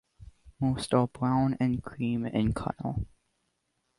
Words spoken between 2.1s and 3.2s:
in colour.